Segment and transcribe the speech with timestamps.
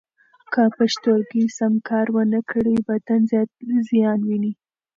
[0.53, 3.21] که پښتورګي سم کار و نه کړي، بدن
[3.89, 4.53] زیان ویني.